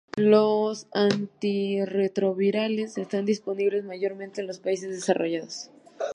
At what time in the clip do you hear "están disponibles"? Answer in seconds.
2.97-3.83